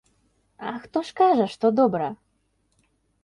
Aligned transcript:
А 0.69 0.71
хто 0.85 1.03
ж 1.09 1.13
кажа, 1.19 1.45
што 1.55 1.71
добра? 1.79 2.07